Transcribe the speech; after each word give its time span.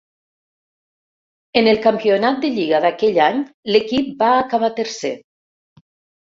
En 1.61 1.69
el 1.73 1.81
campionat 1.83 2.41
de 2.47 2.51
Lliga 2.57 2.81
d'aquell 2.87 3.21
any 3.29 3.45
l'equip 3.75 4.11
va 4.25 4.33
acabar 4.41 4.75
tercer. 4.85 5.17